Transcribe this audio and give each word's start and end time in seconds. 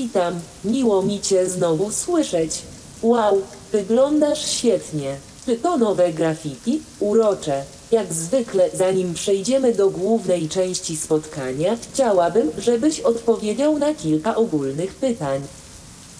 Witam, 0.00 0.40
miło 0.64 1.02
mi 1.02 1.20
Cię 1.20 1.48
znowu 1.48 1.92
słyszeć. 1.92 2.62
Wow, 3.02 3.42
wyglądasz 3.72 4.50
świetnie. 4.50 5.16
Czy 5.46 5.56
to 5.56 5.78
nowe 5.78 6.12
graffiti? 6.12 6.82
Urocze. 7.00 7.64
Jak 7.90 8.12
zwykle, 8.12 8.70
zanim 8.74 9.14
przejdziemy 9.14 9.74
do 9.74 9.90
głównej 9.90 10.48
części 10.48 10.96
spotkania, 10.96 11.76
chciałabym, 11.92 12.50
żebyś 12.58 13.00
odpowiedział 13.00 13.78
na 13.78 13.94
kilka 13.94 14.36
ogólnych 14.36 14.94
pytań. 14.94 15.40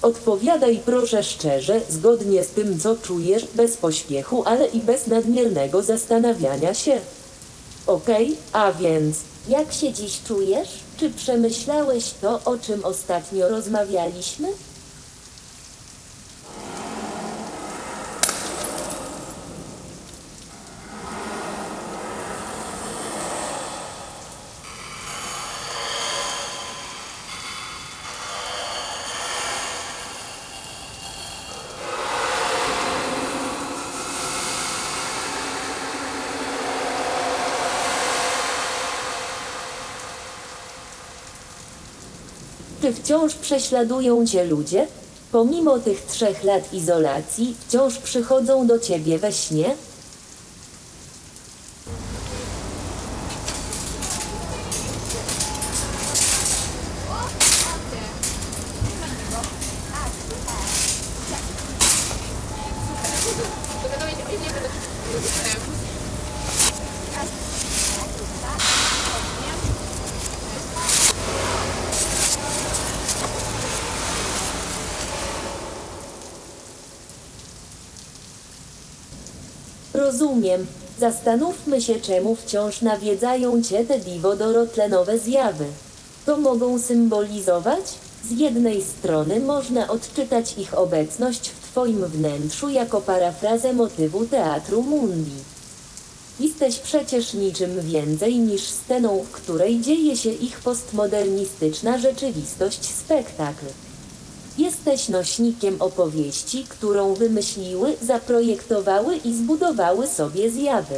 Odpowiadaj 0.03 0.81
proszę 0.85 1.23
szczerze, 1.23 1.81
zgodnie 1.89 2.45
z 2.45 2.49
tym, 2.49 2.81
co 2.81 2.97
czujesz, 2.97 3.47
bez 3.55 3.77
pośpiechu, 3.77 4.43
ale 4.47 4.67
i 4.67 4.81
bez 4.81 5.07
nadmiernego 5.07 5.83
zastanawiania 5.83 6.75
się. 6.75 7.01
Okej, 7.87 8.37
a 8.53 8.73
więc, 8.73 9.17
jak 9.49 9.73
się 9.73 9.93
dziś 9.93 10.21
czujesz? 10.29 10.69
Czy 11.01 11.11
przemyślałeś 11.11 12.11
to, 12.11 12.41
o 12.45 12.59
czym 12.59 12.85
ostatnio 12.85 13.49
rozmawialiśmy? 13.49 14.49
Czy 42.81 42.93
wciąż 42.93 43.35
prześladują 43.35 44.27
cię 44.27 44.45
ludzie? 44.45 44.87
Pomimo 45.33 45.79
tych 45.79 46.07
trzech 46.07 46.45
lat 46.45 46.73
izolacji, 46.75 47.57
wciąż 47.61 47.99
przychodzą 47.99 48.67
do 48.67 48.79
ciebie 48.79 49.19
we 49.19 49.33
śnie? 49.33 49.75
Rozumiem. 80.21 80.67
Zastanówmy 80.99 81.81
się, 81.81 82.01
czemu 82.01 82.37
wciąż 82.37 82.83
nawiedzają 82.83 83.63
cię 83.63 83.85
te 83.85 83.99
diwodorotlenowe 83.99 85.19
zjawy. 85.19 85.65
To 86.27 86.37
mogą 86.37 86.79
symbolizować? 86.79 87.85
Z 88.25 88.31
jednej 88.31 88.83
strony 88.83 89.41
można 89.41 89.89
odczytać 89.89 90.59
ich 90.59 90.79
obecność 90.79 91.49
w 91.49 91.71
twoim 91.71 92.05
wnętrzu 92.07 92.69
jako 92.69 93.01
parafrazę 93.01 93.73
motywu 93.73 94.27
teatru 94.27 94.83
mundi. 94.83 95.37
Jesteś 96.41 96.79
przecież 96.79 97.35
niczym 97.35 97.81
więcej 97.81 98.39
niż 98.39 98.63
sceną, 98.63 99.25
w 99.25 99.31
której 99.31 99.81
dzieje 99.81 100.17
się 100.17 100.31
ich 100.31 100.61
postmodernistyczna 100.61 101.99
rzeczywistość 101.99 102.85
spektakl. 102.85 103.67
Jesteś 104.59 105.09
nośnikiem 105.09 105.77
opowieści, 105.83 106.65
którą 106.69 107.15
wymyśliły, 107.15 107.97
zaprojektowały 108.03 109.17
i 109.17 109.35
zbudowały 109.35 110.07
sobie 110.07 110.51
zjawy. 110.51 110.95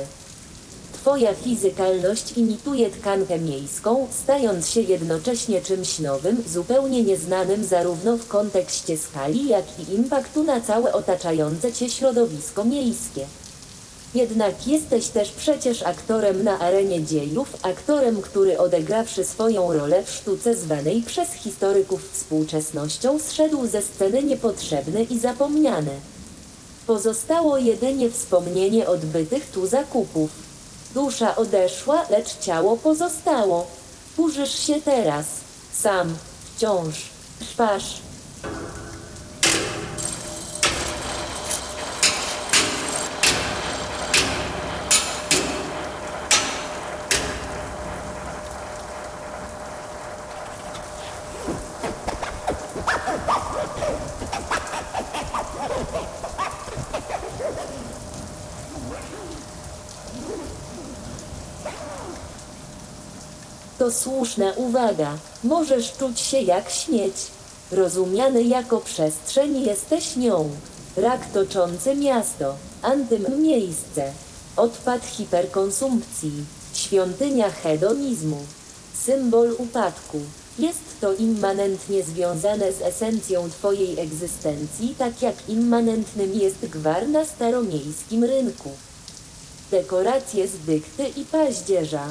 Twoja 0.93 1.35
fizykalność 1.35 2.39
imituje 2.39 2.91
tkankę 2.91 3.39
miejską, 3.39 4.07
stając 4.11 4.69
się 4.69 4.81
jednocześnie 4.81 5.61
czymś 5.61 5.99
nowym, 5.99 6.43
zupełnie 6.49 7.03
nieznanym 7.03 7.65
zarówno 7.65 8.17
w 8.17 8.29
kontekście 8.29 8.99
skali, 8.99 9.49
jak 9.49 9.65
i 9.79 9.95
impaktu 9.95 10.45
na 10.45 10.61
całe 10.61 10.93
otaczające 10.93 11.73
cię 11.73 11.91
środowisko 11.91 12.65
miejskie. 12.65 13.27
Jednak 14.15 14.67
jesteś 14.67 15.09
też 15.09 15.31
przecież 15.31 15.83
aktorem 15.83 16.45
na 16.45 16.59
arenie 16.59 17.05
dziejów, 17.05 17.57
aktorem, 17.63 18.23
który 18.23 18.59
odegrawszy 18.59 19.25
swoją 19.25 19.73
rolę 19.73 20.05
w 20.05 20.11
sztuce 20.11 20.57
zwanej 20.57 21.03
przez 21.03 21.33
historyków 21.33 22.11
współczesnością, 22.13 23.19
zszedł 23.19 23.67
ze 23.67 23.83
sceny 23.83 24.23
niepotrzebny 24.23 25.03
i 25.03 25.19
zapomniany. 25.19 25.91
Pozostało 26.87 27.59
jedynie 27.59 28.11
wspomnienie 28.11 28.87
odbytych 28.87 29.51
tu 29.51 29.67
zakupów. 29.67 30.31
Dusza 30.95 31.37
odeszła, 31.37 32.07
lecz 32.11 32.39
ciało 32.39 32.77
pozostało. 32.77 33.67
Kurzysz 34.17 34.59
się 34.59 34.81
teraz, 34.81 35.27
sam, 35.73 36.15
wciąż, 36.57 36.95
trwasz. 37.39 38.12
To 63.83 63.91
słuszna 63.91 64.53
uwaga. 64.57 65.19
Możesz 65.45 65.93
czuć 65.93 66.21
się 66.21 66.41
jak 66.41 66.71
śmieć. 66.71 67.15
Rozumiany 67.71 68.43
jako 68.43 68.81
przestrzeń 68.81 69.63
jesteś 69.63 70.17
nią. 70.17 70.51
Rak 70.97 71.33
toczący 71.33 71.95
miasto. 71.95 72.55
Antym 72.83 73.43
miejsce. 73.43 74.13
Odpad 74.57 75.07
hiperkonsumpcji. 75.07 76.33
Świątynia 76.75 77.51
hedonizmu. 77.51 78.37
Symbol 79.05 79.55
upadku. 79.59 80.19
Jest 80.59 81.01
to 81.01 81.15
immanentnie 81.15 82.03
związane 82.03 82.73
z 82.73 82.83
esencją 82.83 83.51
Twojej 83.51 84.01
egzystencji, 84.01 84.95
tak 84.99 85.23
jak 85.23 85.49
immanentnym 85.49 86.35
jest 86.35 86.67
gwar 86.67 87.09
na 87.09 87.25
staromiejskim 87.25 88.25
rynku. 88.25 88.71
Dekoracje 89.71 90.49
z 90.49 90.59
dykty 90.59 91.09
i 91.17 91.25
paździerza. 91.25 92.07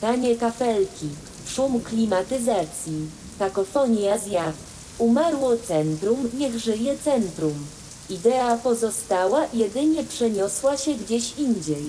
Tanie 0.00 0.36
kafelki, 0.36 1.08
szum 1.46 1.80
klimatyzacji, 1.80 3.10
kakofonia 3.38 4.18
zjaw. 4.18 4.54
Umarło 4.98 5.56
centrum, 5.56 6.30
niech 6.38 6.58
żyje 6.58 6.98
centrum. 7.04 7.66
Idea 8.10 8.56
pozostała, 8.56 9.46
jedynie 9.54 10.04
przeniosła 10.04 10.76
się 10.76 10.94
gdzieś 10.94 11.38
indziej. 11.38 11.84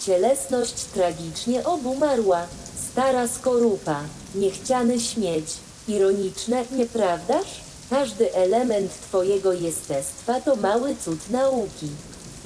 Cielesność 0.00 0.84
tragicznie 0.84 1.64
obumarła. 1.64 2.46
Stara 2.90 3.28
skorupa, 3.28 4.00
niechciany 4.34 5.00
śmieć. 5.00 5.46
Ironiczne, 5.88 6.64
nieprawdaż? 6.78 7.46
Każdy 7.90 8.34
element 8.34 8.92
twojego 9.08 9.52
jestestwa 9.52 10.40
to 10.40 10.56
mały 10.56 10.96
cud 11.04 11.30
nauki. 11.30 11.88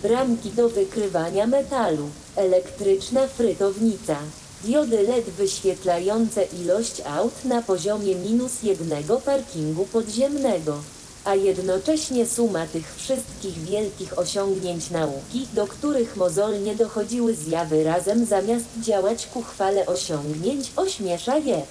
Bramki 0.03 0.51
do 0.51 0.69
wykrywania 0.69 1.47
metalu, 1.47 2.09
elektryczna 2.37 3.27
frytownica, 3.27 4.17
diody 4.65 5.03
LED 5.03 5.25
wyświetlające 5.25 6.45
ilość 6.45 7.01
aut 7.01 7.45
na 7.45 7.63
poziomie 7.63 8.15
minus 8.15 8.63
jednego 8.63 9.21
parkingu 9.21 9.85
podziemnego. 9.85 10.79
A 11.25 11.35
jednocześnie 11.35 12.27
suma 12.27 12.67
tych 12.67 12.95
wszystkich 12.97 13.59
wielkich 13.59 14.19
osiągnięć 14.19 14.91
nauki, 14.91 15.49
do 15.55 15.67
których 15.67 16.17
mozolnie 16.17 16.75
dochodziły 16.75 17.35
zjawy 17.35 17.85
razem 17.85 18.27
zamiast 18.27 18.65
działać 18.81 19.27
ku 19.27 19.43
chwale 19.43 19.87
osiągnięć, 19.87 20.73
ośmiesza 20.77 21.37
je. 21.39 21.63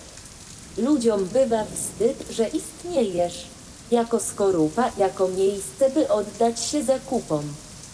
Ludziom 0.78 1.26
bywa 1.26 1.64
wstyd, 1.64 2.24
że 2.32 2.48
istniejesz. 2.48 3.46
Jako 3.92 4.20
skorupa, 4.20 4.92
jako 4.98 5.28
miejsce, 5.28 5.90
by 5.90 6.10
oddać 6.10 6.60
się 6.66 6.84
zakupom. 6.84 7.44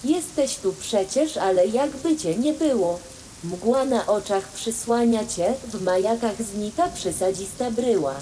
Jesteś 0.03 0.55
tu 0.55 0.73
przecież, 0.73 1.37
ale 1.37 1.67
jakby 1.67 2.17
cię 2.17 2.35
nie 2.35 2.53
było. 2.53 2.99
Mgła 3.43 3.85
na 3.85 4.07
oczach 4.07 4.47
przysłania 4.47 5.25
cię, 5.25 5.53
w 5.67 5.81
majakach 5.81 6.43
znika 6.43 6.89
przysadzista 6.89 7.71
bryła. 7.71 8.15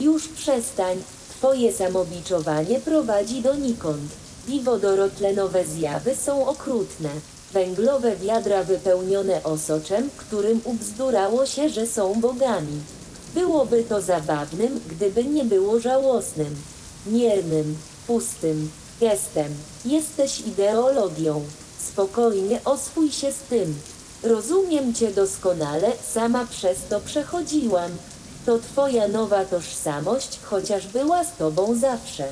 Już 0.00 0.28
przestań. 0.46 1.02
Twoje 1.30 1.72
samobiczowanie 1.72 2.80
prowadzi 2.80 3.42
donikąd. 3.42 4.10
I 4.48 4.60
wodorotlenowe 4.60 5.64
zjawy 5.64 6.16
są 6.16 6.46
okrutne. 6.46 7.08
Węglowe 7.52 8.16
wiadra 8.16 8.64
wypełnione 8.64 9.42
osoczem, 9.42 10.10
którym 10.16 10.60
ubzdurało 10.64 11.46
się, 11.46 11.68
że 11.68 11.86
są 11.86 12.20
bogami. 12.20 12.80
Byłoby 13.34 13.84
to 13.84 14.00
zabawnym, 14.02 14.80
gdyby 14.88 15.24
nie 15.24 15.44
było 15.44 15.80
żałosnym, 15.80 16.56
miernym, 17.06 17.76
pustym 18.06 18.70
gestem. 19.00 19.54
Jesteś 19.84 20.40
ideologią. 20.40 21.44
Spokojnie 21.88 22.60
oswój 22.64 23.12
się 23.12 23.32
z 23.32 23.38
tym. 23.38 23.74
Rozumiem 24.22 24.94
cię 24.94 25.10
doskonale, 25.10 25.92
sama 26.12 26.46
przez 26.50 26.78
to 26.90 27.00
przechodziłam. 27.00 27.90
To 28.46 28.58
twoja 28.58 29.08
nowa 29.08 29.44
tożsamość, 29.44 30.38
chociaż 30.42 30.86
była 30.86 31.24
z 31.24 31.36
tobą 31.36 31.74
zawsze. 31.74 32.24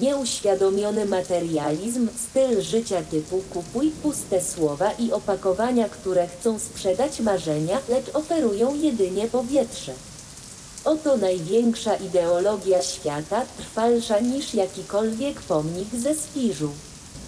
Nieuświadomiony 0.00 1.06
materializm, 1.06 2.08
styl 2.28 2.62
życia 2.62 3.02
typu 3.10 3.42
kupuj 3.50 3.90
puste 3.90 4.42
słowa 4.42 4.90
i 4.90 5.12
opakowania, 5.12 5.88
które 5.88 6.28
chcą 6.28 6.58
sprzedać 6.58 7.20
marzenia, 7.20 7.78
lecz 7.88 8.14
oferują 8.14 8.74
jedynie 8.74 9.28
powietrze. 9.28 9.92
Oto 10.84 11.16
największa 11.16 11.94
ideologia 11.94 12.82
świata, 12.82 13.42
trwalsza 13.58 14.20
niż 14.20 14.54
jakikolwiek 14.54 15.42
pomnik 15.42 15.88
ze 15.94 16.14
Spiżu. 16.14 16.70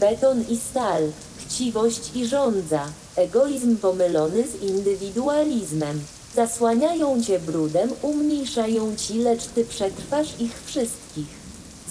Beton 0.00 0.44
i 0.48 0.56
stal, 0.56 1.02
chciwość 1.38 2.10
i 2.14 2.26
żądza, 2.26 2.86
egoizm 3.16 3.76
pomylony 3.76 4.44
z 4.48 4.62
indywidualizmem. 4.62 6.00
Zasłaniają 6.36 7.22
cię 7.22 7.38
brudem, 7.38 7.90
umniejszają 8.02 8.96
ci, 8.96 9.18
lecz 9.18 9.44
ty 9.44 9.64
przetrwasz 9.64 10.28
ich 10.40 10.62
wszystkich. 10.66 11.26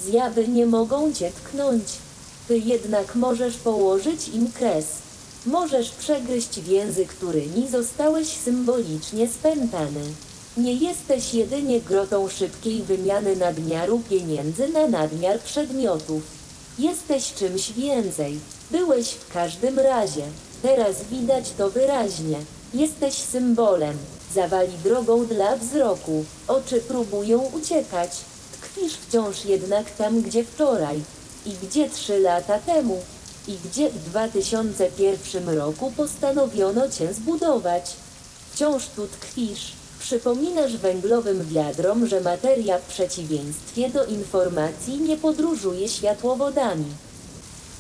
Zjawy 0.06 0.48
nie 0.48 0.66
mogą 0.66 1.14
cię 1.14 1.32
tknąć. 1.32 1.84
Ty 2.48 2.58
jednak 2.58 3.16
możesz 3.16 3.58
położyć 3.58 4.28
im 4.28 4.52
kres. 4.52 4.86
Możesz 5.46 5.90
przegryźć 5.90 6.60
więzy, 6.60 7.06
którymi 7.06 7.70
zostałeś 7.70 8.28
symbolicznie 8.28 9.28
spętany. 9.28 10.02
Nie 10.58 10.74
jesteś 10.74 11.34
jedynie 11.34 11.82
grotą 11.82 12.30
szybkiej 12.30 12.82
wymiany 12.82 13.36
nadmiaru 13.36 14.02
pieniędzy 14.10 14.68
na 14.68 14.88
nadmiar 14.88 15.40
przedmiotów. 15.40 16.24
Jesteś 16.80 17.34
czymś 17.34 17.72
więcej. 17.72 18.40
Byłeś 18.72 19.10
w 19.10 19.34
każdym 19.34 19.80
razie. 19.80 20.24
Teraz 20.62 21.04
widać 21.12 21.52
to 21.58 21.70
wyraźnie. 21.70 22.38
Jesteś 22.74 23.14
symbolem. 23.14 23.98
Zawali 24.36 24.78
drogą 24.84 25.26
dla 25.26 25.56
wzroku. 25.56 26.26
Oczy 26.48 26.82
próbują 26.82 27.40
uciekać. 27.40 28.12
Tkwisz 28.62 28.94
wciąż 28.94 29.46
jednak 29.46 29.92
tam, 29.92 30.22
gdzie 30.22 30.44
wczoraj. 30.44 31.02
I 31.46 31.52
gdzie 31.64 31.90
trzy 31.90 32.20
lata 32.20 32.60
temu. 32.60 33.02
I 33.48 33.58
gdzie 33.66 33.90
w 33.90 34.10
2001 34.10 35.50
roku 35.50 35.92
postanowiono 35.98 36.90
cię 36.90 37.14
zbudować. 37.14 37.94
Wciąż 38.52 38.88
tu 38.96 39.08
tkwisz. 39.08 39.72
Przypominasz 40.00 40.78
węglowym 40.78 41.46
wiadrom, 41.46 42.08
że 42.08 42.22
materia 42.22 42.80
w 42.80 42.86
przeciwieństwie 42.86 43.90
do 43.90 44.06
informacji 44.06 44.98
nie 44.98 45.18
podróżuje 45.18 45.90
światłowodami. 45.90 46.86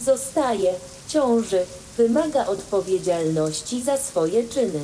Zostaje, 0.05 0.73
ciąży, 1.07 1.65
wymaga 1.97 2.45
odpowiedzialności 2.45 3.81
za 3.81 3.97
swoje 3.97 4.47
czyny. 4.47 4.79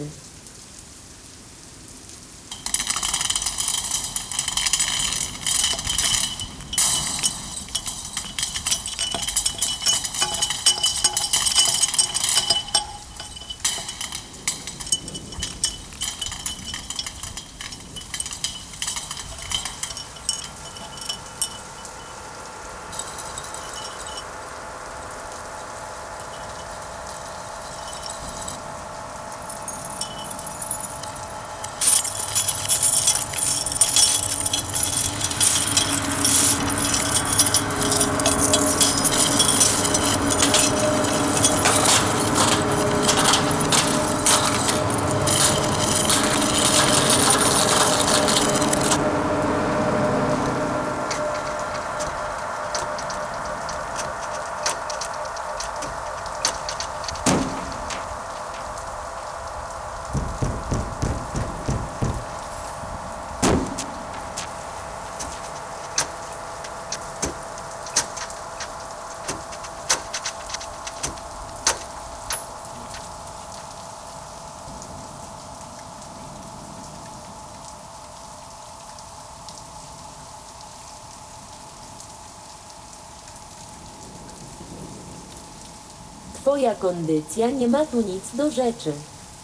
Twoja 86.41 86.75
kondycja 86.75 87.49
nie 87.49 87.67
ma 87.67 87.85
tu 87.85 88.01
nic 88.01 88.23
do 88.33 88.51
rzeczy. 88.51 88.91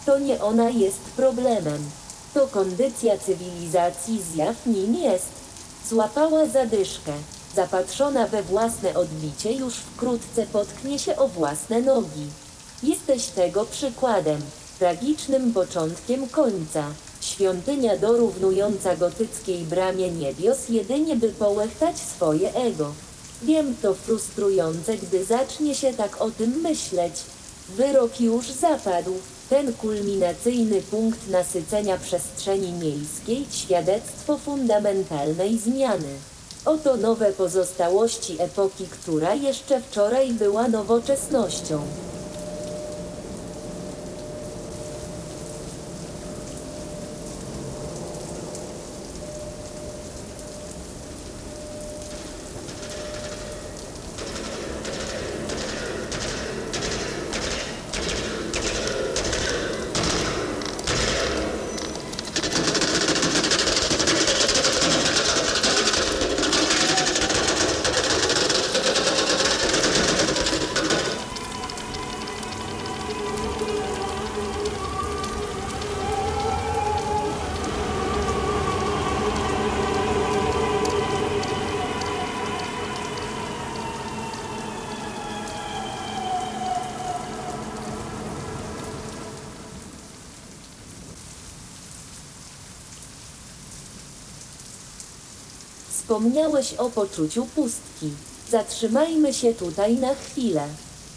To 0.06 0.18
nie 0.18 0.42
ona 0.42 0.70
jest 0.70 1.00
problemem. 1.16 1.90
To 2.34 2.46
kondycja 2.46 3.18
cywilizacji 3.18 4.22
zjaw 4.22 4.66
nim 4.66 4.94
jest. 4.94 5.28
Złapała 5.88 6.46
zadyszkę. 6.46 7.12
Zapatrzona 7.54 8.26
we 8.26 8.42
własne 8.42 8.94
odbicie 8.94 9.52
już 9.52 9.74
wkrótce 9.74 10.46
potknie 10.46 10.98
się 10.98 11.16
o 11.16 11.28
własne 11.28 11.80
nogi. 11.80 12.26
Jesteś 12.82 13.26
tego 13.26 13.64
przykładem. 13.64 14.40
Tragicznym 14.78 15.52
początkiem 15.52 16.28
końca. 16.28 16.84
Świątynia 17.20 17.96
dorównująca 17.96 18.96
gotyckiej 18.96 19.64
bramie 19.64 20.10
niebios 20.10 20.68
jedynie 20.68 21.16
by 21.16 21.28
połechtać 21.28 21.98
swoje 21.98 22.54
ego. 22.54 22.92
Wiem, 23.42 23.76
to 23.82 23.94
frustrujące, 23.94 24.96
gdy 24.96 25.24
zacznie 25.24 25.74
się 25.74 25.92
tak 25.92 26.22
o 26.22 26.30
tym 26.30 26.50
myśleć. 26.50 27.12
Wyrok 27.68 28.20
już 28.20 28.50
zapadł. 28.50 29.12
Ten 29.50 29.72
kulminacyjny 29.72 30.82
punkt 30.82 31.28
nasycenia 31.28 31.98
przestrzeni 31.98 32.72
miejskiej, 32.72 33.46
świadectwo 33.50 34.38
fundamentalnej 34.38 35.58
zmiany. 35.58 36.08
Oto 36.64 36.96
nowe 36.96 37.32
pozostałości 37.32 38.36
epoki, 38.38 38.86
która 38.86 39.34
jeszcze 39.34 39.80
wczoraj 39.80 40.32
była 40.32 40.68
nowoczesnością. 40.68 41.82
Wspomniałeś 96.06 96.74
o 96.74 96.90
poczuciu 96.90 97.46
pustki. 97.46 98.10
Zatrzymajmy 98.50 99.34
się 99.34 99.54
tutaj 99.54 99.96
na 99.96 100.14
chwilę. 100.14 100.68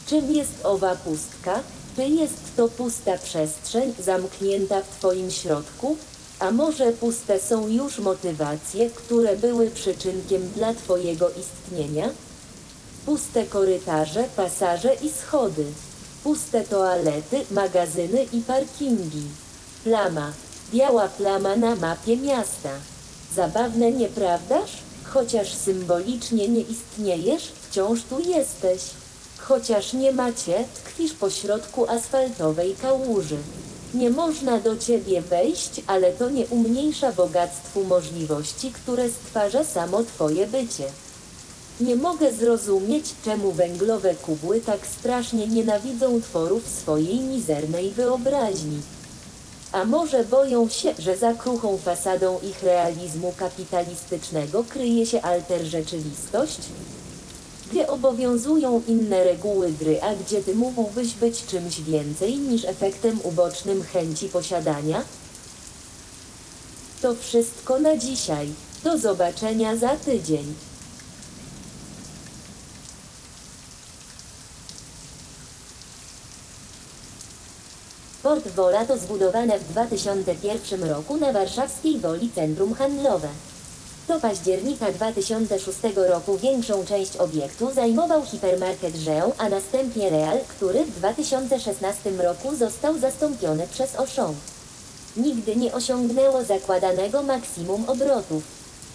Czym 0.08 0.31
jest 0.31 0.51
owa 0.63 0.96
pustka? 0.96 1.60
Czy 1.96 2.08
jest 2.08 2.55
to 2.55 2.67
pusta 2.67 3.17
przestrzeń 3.17 3.93
zamknięta 4.00 4.81
w 4.81 4.98
Twoim 5.00 5.31
środku? 5.31 5.98
A 6.39 6.51
może 6.51 6.91
puste 6.91 7.39
są 7.39 7.67
już 7.67 8.00
motywacje, 8.00 8.89
które 8.89 9.38
były 9.38 9.72
przyczynkiem 9.72 10.50
dla 10.55 10.74
Twojego 10.74 11.29
istnienia? 11.29 12.10
Puste 13.05 13.46
korytarze, 13.46 14.25
pasaże 14.36 14.93
i 14.93 15.10
schody. 15.10 15.65
Puste 16.24 16.63
toalety, 16.63 17.46
magazyny 17.51 18.24
i 18.34 18.41
parkingi. 18.41 19.24
Plama. 19.84 20.31
Biała 20.74 21.08
plama 21.08 21.55
na 21.55 21.75
mapie 21.75 22.17
miasta. 22.17 22.69
Zabawne, 23.36 23.91
nieprawdaż? 23.91 24.71
Chociaż 25.03 25.53
symbolicznie 25.53 26.48
nie 26.48 26.62
istniejesz, 26.62 27.51
wciąż 27.69 28.03
tu 28.03 28.19
jesteś. 28.19 28.81
Chociaż 29.38 29.93
nie 29.93 30.12
macie, 30.12 30.63
tkwisz 30.75 31.13
pośrodku 31.13 31.89
asfaltowej 31.89 32.75
kałuży. 32.75 33.38
Nie 33.93 34.09
można 34.09 34.59
do 34.59 34.77
ciebie 34.77 35.21
wejść, 35.21 35.81
ale 35.88 36.12
to 36.12 36.29
nie 36.29 36.48
umniejsza 36.48 37.12
bogactwu 37.12 37.83
możliwości, 37.83 38.71
które 38.71 39.09
stwarza 39.09 39.63
samo 39.63 40.03
twoje 40.03 40.48
bycie. 40.48 40.86
Nie 41.81 41.95
mogę 41.95 42.33
zrozumieć, 42.33 43.05
czemu 43.25 43.51
węglowe 43.51 44.15
kubły 44.15 44.62
tak 44.62 44.88
strasznie 44.88 45.48
nienawidzą 45.48 46.21
tworów 46.21 46.67
swojej 46.67 47.19
mizernej 47.19 47.91
wyobraźni. 47.91 48.81
A 49.71 49.85
może 49.85 50.23
boją 50.23 50.69
się, 50.69 50.93
że 50.99 51.17
za 51.17 51.33
kruchą 51.33 51.77
fasadą 51.77 52.39
ich 52.39 52.63
realizmu 52.63 53.33
kapitalistycznego 53.38 54.63
kryje 54.63 55.05
się 55.05 55.21
alter 55.21 55.65
rzeczywistość? 55.65 56.59
Gdzie 57.71 57.88
obowiązują 57.88 58.81
inne 58.88 59.23
reguły 59.23 59.71
gry, 59.71 60.01
a 60.01 60.15
gdzie 60.15 60.43
ty 60.43 60.55
mógłbyś 60.55 61.13
być 61.13 61.45
czymś 61.45 61.81
więcej 61.81 62.38
niż 62.38 62.65
efektem 62.65 63.19
ubocznym 63.23 63.83
chęci 63.83 64.29
posiadania? 64.29 65.03
To 67.01 67.15
wszystko 67.15 67.79
na 67.79 67.97
dzisiaj. 67.97 68.49
Do 68.83 68.97
zobaczenia 68.97 69.75
za 69.75 69.95
tydzień. 69.95 70.53
Port 78.29 78.48
Wola 78.48 78.86
to 78.86 78.98
zbudowane 78.98 79.59
w 79.59 79.67
2001 79.67 80.83
roku 80.83 81.17
na 81.17 81.31
warszawskiej 81.31 82.00
Woli 82.00 82.29
centrum 82.36 82.74
handlowe. 82.74 83.27
Do 84.07 84.19
października 84.19 84.91
2006 84.91 85.79
roku 85.95 86.38
większą 86.38 86.86
część 86.86 87.17
obiektu 87.17 87.71
zajmował 87.74 88.25
hipermarket 88.25 88.95
Żeł, 88.95 89.33
a 89.38 89.50
następnie 89.50 90.09
Real, 90.09 90.39
który 90.48 90.86
w 90.86 90.95
2016 90.95 92.12
roku 92.12 92.55
został 92.55 92.98
zastąpiony 92.98 93.67
przez 93.67 93.95
Auchan. 93.95 94.36
Nigdy 95.17 95.55
nie 95.55 95.74
osiągnęło 95.74 96.43
zakładanego 96.43 97.24
maksimum 97.24 97.83
obrotów. 97.88 98.43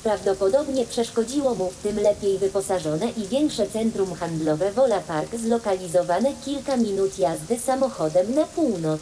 Prawdopodobnie 0.02 0.86
przeszkodziło 0.86 1.54
mu 1.54 1.70
w 1.70 1.82
tym 1.82 2.00
lepiej 2.00 2.38
wyposażone 2.38 3.10
i 3.10 3.28
większe 3.28 3.66
centrum 3.66 4.14
handlowe 4.14 4.72
Wola 4.72 5.00
Park 5.00 5.36
zlokalizowane 5.36 6.32
kilka 6.44 6.76
minut 6.76 7.18
jazdy 7.18 7.58
samochodem 7.58 8.34
na 8.34 8.44
północ. 8.44 9.00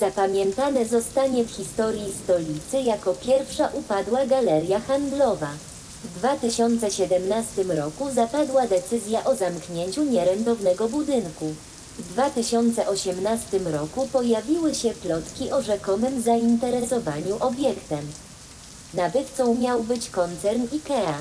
Zapamiętane 0.00 0.86
zostanie 0.86 1.44
w 1.44 1.50
historii 1.50 2.14
stolicy 2.24 2.80
jako 2.80 3.14
pierwsza 3.14 3.68
upadła 3.72 4.26
galeria 4.26 4.80
handlowa. 4.80 5.50
W 6.04 6.18
2017 6.18 7.62
roku 7.62 8.10
zapadła 8.10 8.66
decyzja 8.66 9.24
o 9.24 9.36
zamknięciu 9.36 10.04
nierentownego 10.04 10.88
budynku. 10.88 11.54
W 11.98 12.12
2018 12.12 13.58
roku 13.58 14.08
pojawiły 14.12 14.74
się 14.74 14.90
plotki 14.90 15.52
o 15.52 15.62
rzekomym 15.62 16.22
zainteresowaniu 16.22 17.36
obiektem. 17.40 18.06
Nabywcą 18.94 19.54
miał 19.54 19.82
być 19.82 20.10
koncern 20.10 20.62
IKEA. 20.72 21.14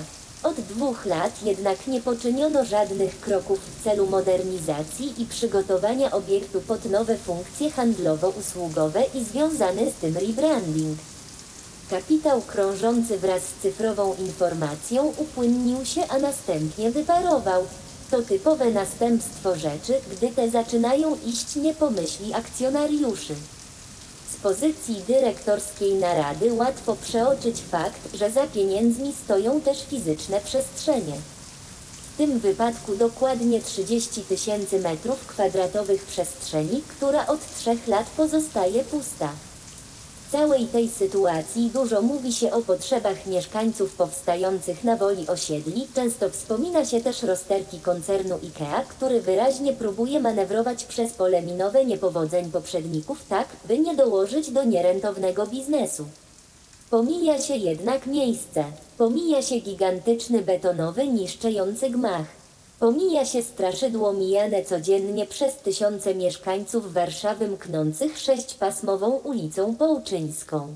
Od 0.44 0.56
dwóch 0.56 1.06
lat 1.06 1.44
jednak 1.44 1.88
nie 1.88 2.02
poczyniono 2.02 2.66
żadnych 2.66 3.20
kroków 3.20 3.60
w 3.60 3.84
celu 3.84 4.08
modernizacji 4.08 5.22
i 5.22 5.26
przygotowania 5.26 6.12
obiektu 6.12 6.62
pod 6.62 6.86
nowe 6.86 7.18
funkcje 7.18 7.72
handlowo-usługowe 7.72 9.04
i 9.14 9.24
związany 9.24 9.92
z 9.92 9.94
tym 9.94 10.18
rebranding. 10.18 10.98
Kapitał 11.90 12.42
krążący 12.42 13.18
wraz 13.18 13.42
z 13.44 13.62
cyfrową 13.62 14.16
informacją 14.16 15.14
upłynnił 15.18 15.86
się, 15.86 16.08
a 16.08 16.20
następnie 16.20 16.92
wyparował. 16.92 17.64
To 18.12 18.22
typowe 18.22 18.72
następstwo 18.72 19.56
rzeczy, 19.56 19.94
gdy 20.12 20.30
te 20.30 20.50
zaczynają 20.50 21.18
iść 21.26 21.56
nie 21.56 21.74
po 21.74 21.90
myśli 21.90 22.34
akcjonariuszy. 22.34 23.36
Z 24.36 24.42
pozycji 24.42 24.96
dyrektorskiej 25.08 25.94
narady 25.94 26.54
łatwo 26.54 26.96
przeoczyć 26.96 27.62
fakt, 27.62 28.16
że 28.16 28.32
za 28.32 28.48
pieniędzmi 28.48 29.14
stoją 29.24 29.62
też 29.62 29.86
fizyczne 29.90 30.42
przestrzenie. 30.42 31.14
W 32.14 32.18
tym 32.18 32.40
wypadku 32.40 32.96
dokładnie 32.96 33.62
30 33.62 34.22
tysięcy 34.22 34.80
metrów 34.80 35.28
kwadratowych 35.28 36.06
przestrzeni, 36.06 36.82
która 36.88 37.28
od 37.28 37.56
trzech 37.56 37.88
lat 37.88 38.08
pozostaje 38.18 38.84
pusta. 38.84 39.30
Całej 40.36 40.66
tej 40.66 40.90
sytuacji 40.90 41.70
dużo 41.74 42.02
mówi 42.02 42.34
się 42.34 42.52
o 42.52 42.62
potrzebach 42.62 43.26
mieszkańców 43.26 43.96
powstających 43.96 44.84
na 44.84 44.98
woli 44.98 45.28
osiedli. 45.28 45.88
Często 45.96 46.30
wspomina 46.30 46.86
się 46.86 47.02
też 47.02 47.24
rozterki 47.24 47.80
koncernu 47.80 48.36
IKEA, 48.36 48.86
który 48.90 49.22
wyraźnie 49.22 49.74
próbuje 49.74 50.20
manewrować 50.20 50.84
przez 50.86 51.14
pole 51.14 51.42
minowe 51.42 51.86
niepowodzeń 51.86 52.52
poprzedników 52.52 53.26
tak, 53.30 53.48
by 53.68 53.80
nie 53.80 53.96
dołożyć 53.96 54.52
do 54.52 54.64
nierentownego 54.64 55.48
biznesu. 55.48 56.06
Pomija 56.90 57.42
się 57.42 57.56
jednak 57.56 58.08
miejsce. 58.08 58.64
Pomija 58.98 59.42
się 59.42 59.60
gigantyczny 59.60 60.42
betonowy 60.42 61.08
niszczący 61.08 61.90
gmach. 61.90 62.45
Pomija 62.80 63.26
się 63.26 63.44
straszydło 63.44 64.14
mijane 64.14 64.64
codziennie 64.66 65.26
przez 65.26 65.56
tysiące 65.56 66.16
mieszkańców 66.16 66.94
Warszawy 66.94 67.48
mknących 67.48 68.20
sześćpasmową 68.20 69.12
ulicą 69.12 69.76
Połczyńską. 69.76 70.76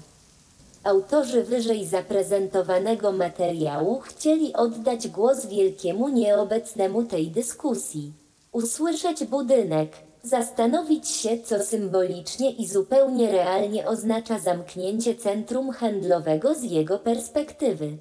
Autorzy 0.83 1.43
wyżej 1.43 1.85
zaprezentowanego 1.85 3.11
materiału 3.11 3.99
chcieli 3.99 4.53
oddać 4.53 5.07
głos 5.07 5.45
wielkiemu 5.45 6.09
nieobecnemu 6.09 7.03
tej 7.03 7.27
dyskusji. 7.27 8.13
Usłyszeć 8.51 9.25
budynek, 9.25 9.91
zastanowić 10.23 11.07
się, 11.07 11.37
co 11.45 11.63
symbolicznie 11.63 12.51
i 12.51 12.67
zupełnie 12.67 13.31
realnie 13.31 13.87
oznacza 13.87 14.39
zamknięcie 14.39 15.15
centrum 15.15 15.71
handlowego 15.71 16.55
z 16.55 16.63
jego 16.63 16.99
perspektywy. 16.99 17.97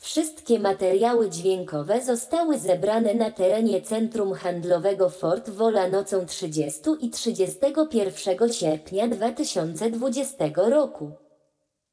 Wszystkie 0.00 0.58
materiały 0.58 1.30
dźwiękowe 1.30 2.02
zostały 2.02 2.58
zebrane 2.58 3.14
na 3.14 3.30
terenie 3.30 3.82
Centrum 3.82 4.32
Handlowego 4.32 5.10
Fort 5.10 5.50
Wola 5.50 5.88
nocą 5.88 6.26
30 6.26 6.80
i 7.00 7.10
31 7.10 8.52
sierpnia 8.52 9.08
2020 9.08 10.44
roku. 10.54 11.10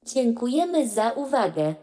Dziękujemy 0.06 0.90
za 0.90 1.12
uwagę. 1.12 1.76